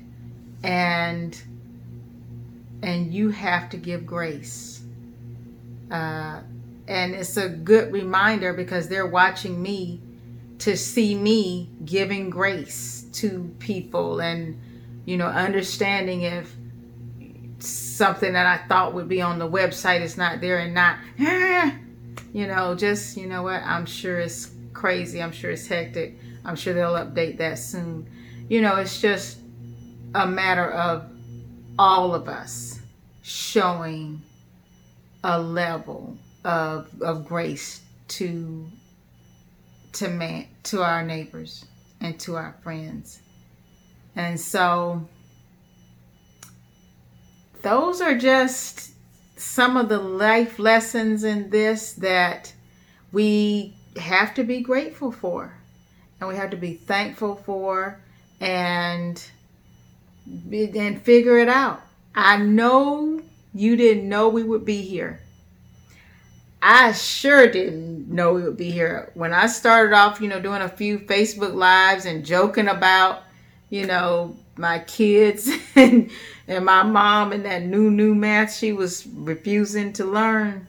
[0.62, 1.40] And
[2.82, 4.82] and you have to give grace.
[5.90, 6.40] Uh,
[6.88, 10.00] and it's a good reminder because they're watching me
[10.58, 14.60] to see me giving grace to people and
[15.06, 16.54] you know understanding if
[17.58, 21.72] something that I thought would be on the website is not there and not eh,
[22.32, 23.62] you know just you know what?
[23.62, 25.22] I'm sure it's crazy.
[25.22, 26.18] I'm sure it's hectic.
[26.44, 28.08] I'm sure they'll update that soon.
[28.48, 29.38] You know, it's just
[30.14, 31.10] a matter of
[31.78, 32.80] all of us
[33.22, 34.22] showing
[35.22, 38.66] a level of, of grace to
[39.92, 41.64] to man to our neighbors
[42.00, 43.20] and to our friends.
[44.16, 45.08] And so
[47.62, 48.92] those are just
[49.40, 52.52] some of the life lessons in this that
[53.10, 55.54] we have to be grateful for
[56.20, 57.98] and we have to be thankful for
[58.40, 59.30] and
[60.52, 61.80] and figure it out.
[62.14, 63.22] I know
[63.54, 65.20] you didn't know we would be here.
[66.62, 69.10] I sure didn't know we would be here.
[69.14, 73.22] When I started off, you know, doing a few Facebook lives and joking about,
[73.70, 76.10] you know, my kids and
[76.50, 80.66] and my mom and that new new math she was refusing to learn.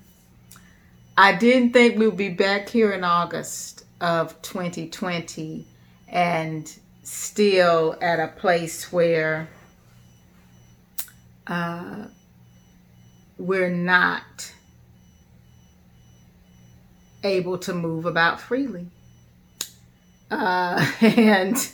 [1.17, 5.65] I didn't think we would be back here in August of 2020
[6.07, 9.49] and still at a place where
[11.47, 12.05] uh,
[13.39, 14.53] we're not
[17.23, 18.85] able to move about freely.
[20.29, 21.71] Uh, and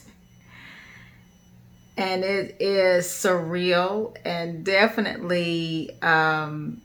[1.97, 6.79] and it is surreal and definitely um,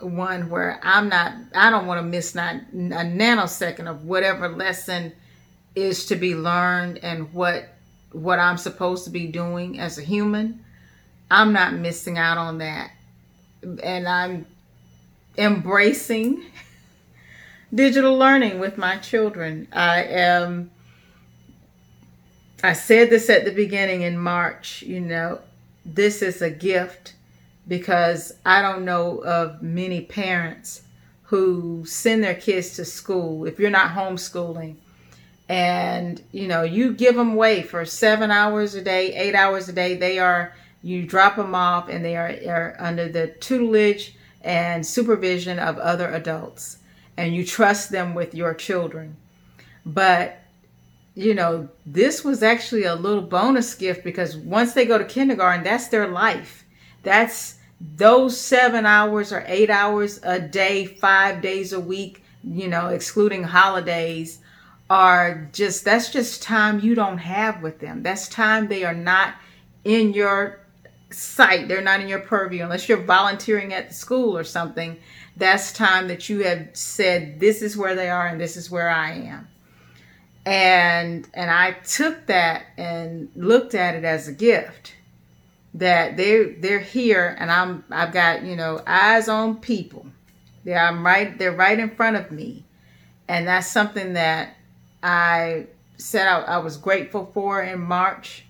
[0.00, 5.12] one where I'm not, I don't want to miss not a nanosecond of whatever lesson
[5.76, 7.68] is to be learned and what
[8.10, 10.62] what I'm supposed to be doing as a human.
[11.30, 12.90] I'm not missing out on that.
[13.82, 14.44] And I'm
[15.38, 16.44] embracing
[17.74, 19.66] digital learning with my children.
[19.72, 20.70] I am
[22.62, 25.40] I said this at the beginning in March, you know,
[25.84, 27.14] this is a gift
[27.66, 30.82] because I don't know of many parents
[31.24, 34.76] who send their kids to school if you're not homeschooling.
[35.48, 39.72] And you know you give them away for seven hours a day eight hours a
[39.72, 39.96] day.
[39.96, 45.58] They are you drop them off and they are, are under the tutelage and supervision
[45.58, 46.78] of other adults.
[47.16, 49.16] And you trust them with your children.
[49.84, 50.41] But
[51.14, 55.62] you know this was actually a little bonus gift because once they go to kindergarten
[55.62, 56.64] that's their life
[57.02, 57.58] that's
[57.96, 63.42] those seven hours or eight hours a day, five days a week, you know, excluding
[63.42, 64.38] holidays,
[64.88, 68.02] are just that's just time you don't have with them.
[68.02, 69.34] That's time they are not
[69.84, 70.60] in your
[71.10, 71.66] sight.
[71.66, 74.98] They're not in your purview unless you're volunteering at the school or something.
[75.36, 78.90] That's time that you have said this is where they are and this is where
[78.90, 79.48] I am.
[80.44, 84.94] And and I took that and looked at it as a gift
[85.74, 90.06] that they're they're here and I'm I've got, you know, eyes on people.
[90.64, 92.64] They I'm right they're right in front of me.
[93.28, 94.56] And that's something that
[95.02, 95.66] I
[95.96, 98.44] said I, I was grateful for in March,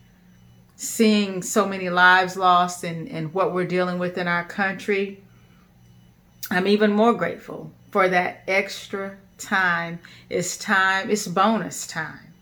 [0.77, 5.23] seeing so many lives lost and, and what we're dealing with in our country.
[6.51, 9.99] I'm even more grateful for that extra time.
[10.31, 12.33] It's time, it's bonus time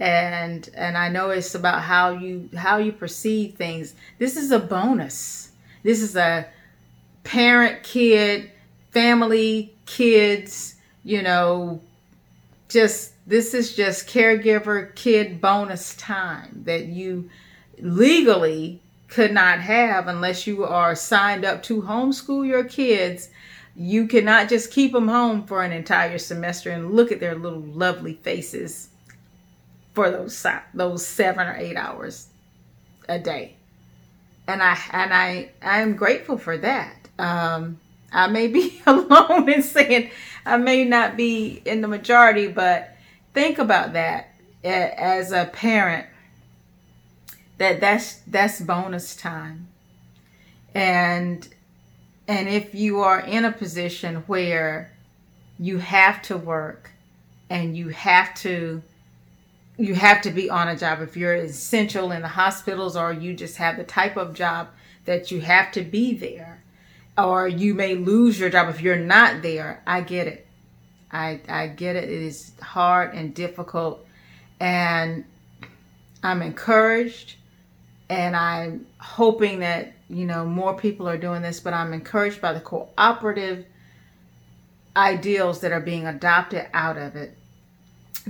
[0.00, 3.94] and and I know it's about how you how you perceive things.
[4.18, 5.50] This is a bonus.
[5.82, 6.46] This is a
[7.24, 8.50] parent kid
[8.90, 11.80] family kids, you know,
[12.68, 17.28] just this is just caregiver kid bonus time that you
[17.78, 23.28] legally could not have unless you are signed up to homeschool your kids.
[23.78, 27.60] You cannot just keep them home for an entire semester and look at their little
[27.60, 28.88] lovely faces
[29.94, 32.26] for those those seven or eight hours
[33.08, 33.54] a day,
[34.48, 37.08] and I and I I am grateful for that.
[37.20, 37.78] Um,
[38.12, 40.10] I may be alone in saying
[40.44, 42.96] I may not be in the majority, but
[43.32, 46.06] think about that as a parent.
[47.58, 49.68] That that's that's bonus time,
[50.74, 51.46] and
[52.28, 54.92] and if you are in a position where
[55.58, 56.90] you have to work
[57.48, 58.82] and you have to
[59.78, 63.32] you have to be on a job if you're essential in the hospitals or you
[63.32, 64.68] just have the type of job
[65.06, 66.62] that you have to be there
[67.16, 70.46] or you may lose your job if you're not there i get it.
[71.10, 72.04] I i get it.
[72.04, 74.06] It is hard and difficult.
[74.60, 75.24] And
[76.22, 77.36] i'm encouraged
[78.10, 82.52] and i'm hoping that you know more people are doing this but i'm encouraged by
[82.52, 83.64] the cooperative
[84.96, 87.36] ideals that are being adopted out of it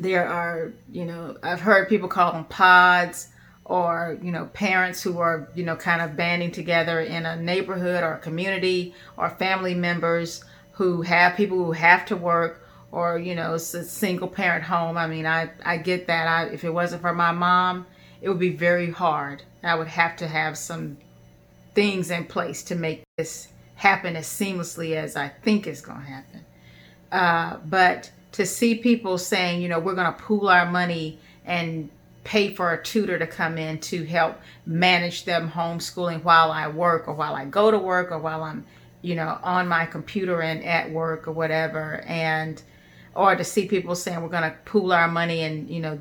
[0.03, 3.29] there are, you know, I've heard people call them pods
[3.65, 8.03] or, you know, parents who are, you know, kind of banding together in a neighborhood
[8.03, 13.35] or a community or family members who have people who have to work or, you
[13.35, 14.97] know, it's a single parent home.
[14.97, 16.27] I mean, I, I get that.
[16.27, 17.87] I, if it wasn't for my mom,
[18.23, 19.43] it would be very hard.
[19.63, 20.97] I would have to have some
[21.79, 26.07] things in place to make this happen as seamlessly as I think it's going to
[26.07, 26.45] happen.
[27.13, 31.89] Uh, but to see people saying, you know, we're going to pool our money and
[32.25, 37.07] pay for a tutor to come in to help manage them homeschooling while I work
[37.07, 38.67] or while I go to work or while I'm,
[39.03, 42.03] you know, on my computer and at work or whatever.
[42.09, 42.61] And,
[43.15, 45.97] or to see people saying we're going to pool our money and you know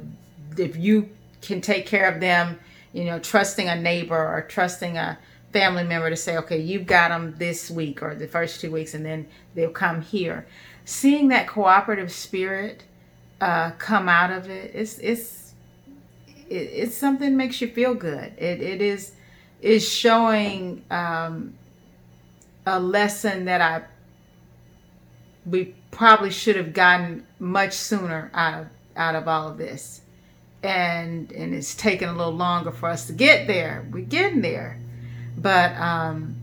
[0.57, 1.07] if you
[1.41, 2.59] can take care of them
[2.93, 5.17] you know trusting a neighbor or trusting a
[5.53, 8.93] family member to say okay you've got them this week or the first two weeks
[8.93, 10.45] and then they'll come here.
[10.85, 12.83] Seeing that cooperative spirit
[13.39, 15.53] uh, come out of it it's it's
[16.49, 18.33] it, it's something that makes you feel good.
[18.37, 19.13] It, it is
[19.61, 21.55] is showing um,
[22.65, 23.83] a lesson that i
[25.45, 30.01] we probably should have gotten much sooner out of out of all of this.
[30.63, 33.87] And and it's taken a little longer for us to get there.
[33.91, 34.79] We're getting there
[35.37, 36.35] but um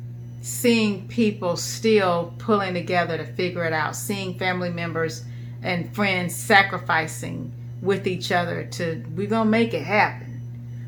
[0.42, 5.24] seeing people still pulling together to figure it out seeing family members
[5.62, 10.40] and friends sacrificing with each other to we're gonna make it happen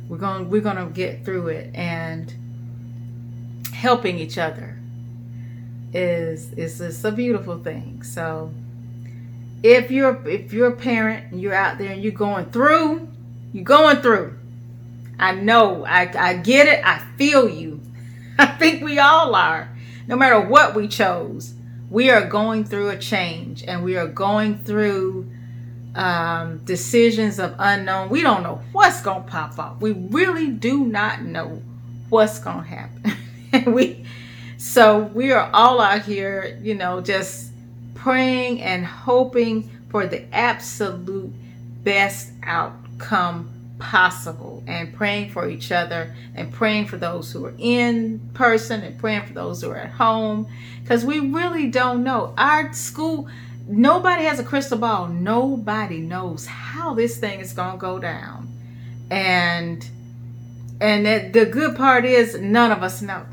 [0.08, 2.34] we're gonna we're gonna get through it and
[3.72, 4.76] helping each other
[5.96, 8.02] is is is a beautiful thing.
[8.02, 8.52] So
[9.62, 13.08] if you're if you're a parent and you're out there and you're going through,
[13.52, 14.38] you're going through.
[15.18, 17.75] I know, I, I get it, I feel you.
[18.38, 19.74] I think we all are.
[20.06, 21.54] No matter what we chose,
[21.90, 25.30] we are going through a change and we are going through
[25.94, 28.10] um, decisions of unknown.
[28.10, 29.80] We don't know what's going to pop up.
[29.80, 31.62] We really do not know
[32.08, 33.72] what's going to happen.
[33.72, 34.04] we
[34.58, 37.52] so we are all out here, you know, just
[37.94, 41.32] praying and hoping for the absolute
[41.82, 48.20] best outcome possible and praying for each other and praying for those who are in
[48.34, 50.46] person and praying for those who are at home
[50.82, 52.34] because we really don't know.
[52.38, 53.28] Our school,
[53.66, 55.08] nobody has a crystal ball.
[55.08, 58.48] Nobody knows how this thing is going to go down.
[59.10, 59.88] And
[60.80, 63.24] and the good part is none of us know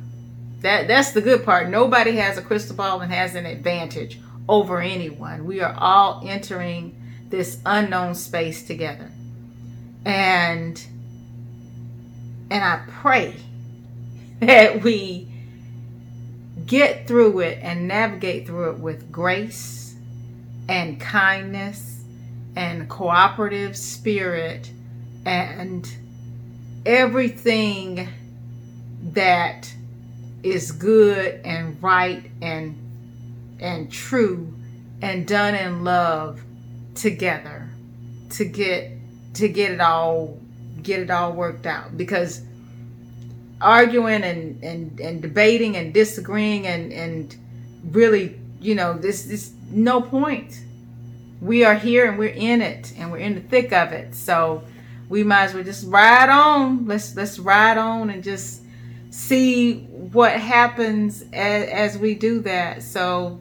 [0.61, 1.69] that that's the good part.
[1.69, 5.45] Nobody has a crystal ball and has an advantage over anyone.
[5.45, 6.95] We are all entering
[7.29, 9.11] this unknown space together.
[10.05, 10.83] And
[12.49, 13.35] and I pray
[14.41, 15.27] that we
[16.65, 19.95] get through it and navigate through it with grace
[20.69, 22.03] and kindness
[22.55, 24.71] and cooperative spirit
[25.25, 25.89] and
[26.85, 28.07] everything
[29.13, 29.73] that
[30.43, 32.77] is good and right and
[33.59, 34.53] and true
[35.01, 36.41] and done in love
[36.95, 37.69] together
[38.29, 38.91] to get
[39.33, 40.37] to get it all
[40.81, 41.97] get it all worked out.
[41.97, 42.41] Because
[43.61, 47.35] arguing and and, and debating and disagreeing and and
[47.91, 50.61] really you know this this no point.
[51.41, 54.15] We are here and we're in it and we're in the thick of it.
[54.15, 54.63] So
[55.09, 56.85] we might as well just ride on.
[56.85, 58.63] Let's let's ride on and just
[59.13, 62.81] see what happens as, as we do that.
[62.81, 63.39] So,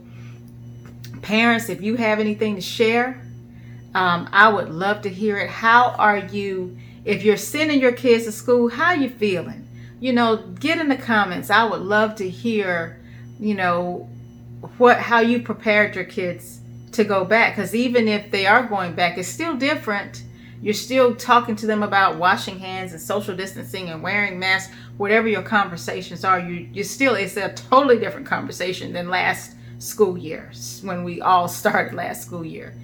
[1.23, 3.23] parents, if you have anything to share,
[3.95, 5.51] um, I would love to hear it.
[5.51, 6.77] How are you?
[7.05, 9.69] If you're sending your kids to school, how you feeling?
[10.01, 11.51] You know, get in the comments.
[11.51, 13.01] I would love to hear,
[13.39, 14.09] you know,
[14.79, 16.61] what how you prepared your kids
[16.93, 17.57] to go back.
[17.57, 20.23] Because even if they are going back, it's still different
[20.63, 25.27] you're still talking to them about washing hands and social distancing and wearing masks, whatever
[25.27, 26.39] your conversations are.
[26.39, 31.49] You you still it's a totally different conversation than last school year when we all
[31.61, 32.75] started last school year.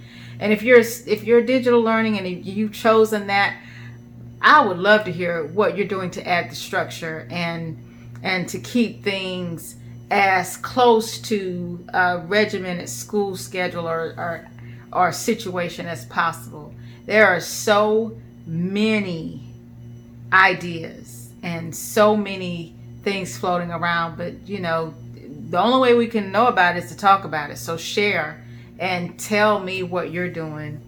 [0.40, 3.56] And if you're if you're digital learning and you've chosen that,
[4.40, 7.82] I would love to hear what you're doing to add the structure and
[8.22, 9.76] and to keep things
[10.10, 14.48] as close to a regimented school schedule or, or
[14.92, 16.72] or situation as possible.
[17.06, 19.42] There are so many
[20.32, 24.94] ideas and so many things floating around, but you know,
[25.50, 27.58] the only way we can know about it is to talk about it.
[27.58, 28.44] So share
[28.78, 30.80] and tell me what you're doing.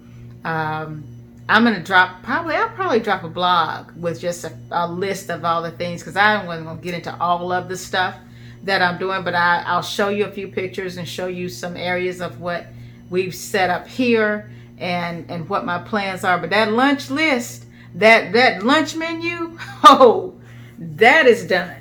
[0.45, 1.05] Um,
[1.49, 5.45] I'm gonna drop probably I'll probably drop a blog with just a, a list of
[5.45, 8.14] all the things because I wasn't gonna get into all of the stuff
[8.62, 11.76] that I'm doing, but I, I'll show you a few pictures and show you some
[11.76, 12.66] areas of what
[13.09, 16.38] we've set up here and and what my plans are.
[16.38, 17.64] But that lunch list,
[17.97, 20.41] that that lunch menu, oh,
[20.78, 21.76] that is done.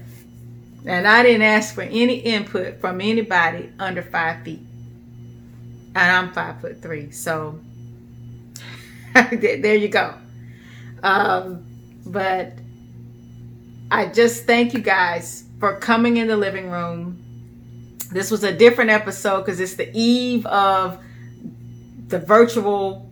[0.85, 4.61] And I didn't ask for any input from anybody under five feet.
[5.95, 7.11] And I'm five foot three.
[7.11, 7.59] So
[9.31, 10.13] there you go.
[11.03, 11.65] Um,
[12.05, 12.53] but
[13.91, 17.23] I just thank you guys for coming in the living room.
[18.11, 20.99] This was a different episode because it's the eve of
[22.07, 23.09] the virtual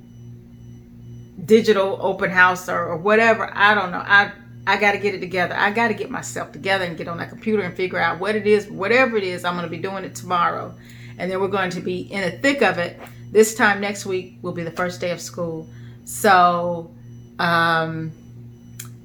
[1.45, 3.49] digital open house or, or whatever.
[3.53, 4.03] I don't know.
[4.03, 4.31] I
[4.67, 5.55] I got to get it together.
[5.55, 8.35] I got to get myself together and get on that computer and figure out what
[8.35, 9.45] it is, whatever it is.
[9.45, 10.75] I'm going to be doing it tomorrow,
[11.17, 12.99] and then we're going to be in the thick of it
[13.31, 15.67] this time next week will be the first day of school.
[16.05, 16.91] So
[17.39, 18.11] um,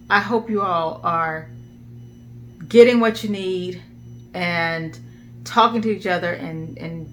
[0.08, 1.50] I hope you all are
[2.68, 3.82] getting what you need
[4.34, 4.98] and
[5.44, 7.08] talking to each other and and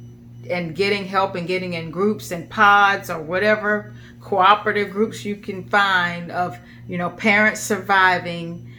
[0.50, 5.68] and getting help and getting in groups and pods or whatever cooperative groups you can
[5.70, 8.72] find of you know parents surviving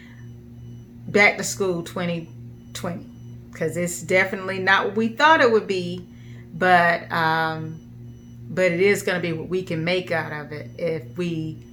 [1.09, 3.07] back to school 2020
[3.51, 6.07] because it's definitely not what we thought it would be
[6.55, 7.81] but um
[8.51, 11.65] but it is going to be what we can make out of it if we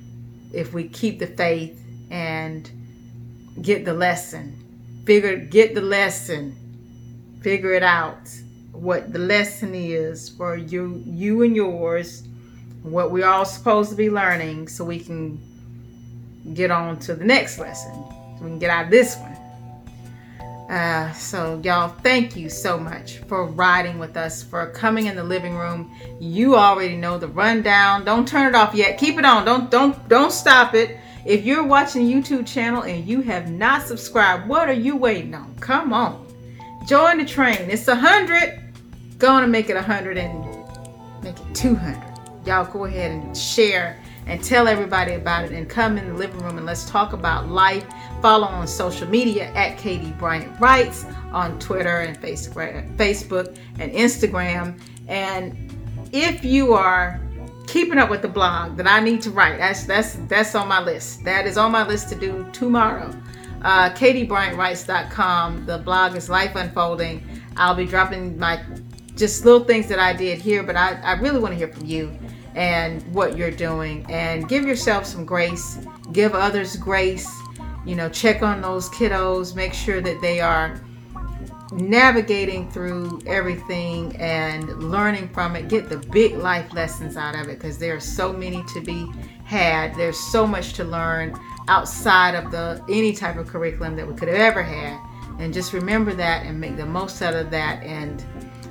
[0.53, 2.69] if we keep the faith and
[3.61, 4.63] get the lesson.
[5.05, 6.55] Figure get the lesson.
[7.41, 8.29] Figure it out
[8.71, 12.27] what the lesson is for you you and yours
[12.83, 15.41] what we're all supposed to be learning so we can
[16.53, 17.93] get on to the next lesson.
[18.37, 19.26] So we can get out of this one
[20.69, 25.23] uh, so y'all thank you so much for riding with us for coming in the
[25.23, 25.93] living room.
[26.19, 28.03] You already know the rundown.
[28.03, 28.97] Don't turn it off yet.
[28.97, 29.45] Keep it on.
[29.45, 30.97] Don't don't don't stop it.
[31.25, 35.55] If you're watching youtube channel and you have not subscribed what are you waiting on?
[35.59, 36.25] Come on.
[36.85, 37.69] Join the train.
[37.69, 38.61] It's a hundred.
[39.17, 40.43] Gonna make it a hundred and
[41.23, 42.07] make it 200
[42.47, 46.39] y'all go ahead and share and tell everybody about it and come in the living
[46.39, 47.85] room and let's talk about life.
[48.21, 54.79] Follow on social media at Katie Bryant Writes on Twitter and Facebook and Instagram.
[55.07, 55.55] And
[56.11, 57.21] if you are
[57.67, 60.81] keeping up with the blog that I need to write, that's that's that's on my
[60.81, 61.23] list.
[61.23, 63.13] That is on my list to do tomorrow.
[63.63, 65.65] Uh, KatieBryantWrites.com.
[65.65, 67.23] The blog is Life Unfolding.
[67.55, 68.63] I'll be dropping my
[69.15, 71.85] just little things that I did here, but I, I really want to hear from
[71.85, 72.15] you
[72.55, 75.79] and what you're doing and give yourself some grace
[76.11, 77.29] give others grace
[77.87, 80.79] you know check on those kiddos make sure that they are
[81.71, 85.67] navigating through everything and learning from it.
[85.67, 89.11] Get the big life lessons out of it because there are so many to be
[89.43, 89.93] had.
[89.95, 94.27] There's so much to learn outside of the any type of curriculum that we could
[94.27, 94.99] have ever had.
[95.39, 97.83] And just remember that and make the most out of that.
[97.83, 98.23] And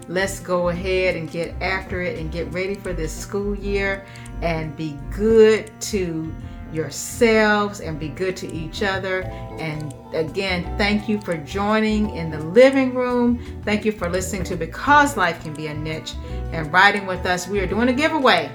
[0.08, 4.06] let's go ahead and get after it and get ready for this school year
[4.42, 6.34] and be good to
[6.72, 9.22] yourselves and be good to each other.
[9.58, 13.62] And again, thank you for joining in the living room.
[13.64, 16.14] Thank you for listening to Because Life Can Be a Niche
[16.52, 17.48] and riding with us.
[17.48, 18.50] We are doing a giveaway.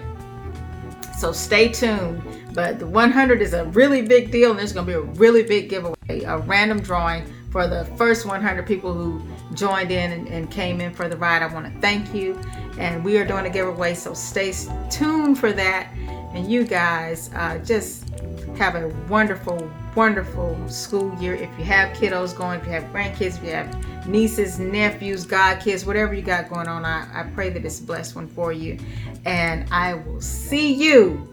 [1.18, 2.24] So stay tuned.
[2.53, 5.43] But the 100 is a really big deal, and there's going to be a really
[5.43, 9.22] big giveaway, a random drawing for the first 100 people who
[9.53, 11.43] joined in and, and came in for the ride.
[11.43, 12.39] I want to thank you.
[12.78, 14.53] And we are doing a giveaway, so stay
[14.89, 15.93] tuned for that.
[16.34, 18.09] And you guys uh, just
[18.57, 21.36] have a wonderful, wonderful school year.
[21.36, 25.86] If you have kiddos going, if you have grandkids, if you have nieces, nephews, godkids,
[25.86, 28.77] whatever you got going on, I, I pray that it's a blessed one for you.
[29.25, 31.27] And I will see you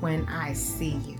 [0.00, 1.15] when I see you.